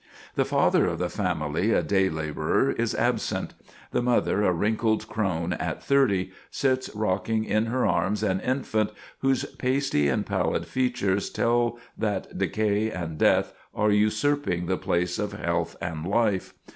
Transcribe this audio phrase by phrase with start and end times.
[0.33, 3.53] "The father of the family, a day laborer, is absent.
[3.91, 9.45] The mother, a wrinkled crone at thirty, sits rocking in her arms an infant whose
[9.45, 15.75] pasty and pallid features tell that decay and death are usurping the place of health
[15.79, 16.55] and life.